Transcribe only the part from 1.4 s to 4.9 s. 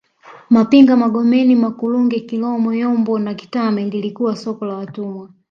Makurunge Kiromo Yombo na Kitame lilipokuwa soko la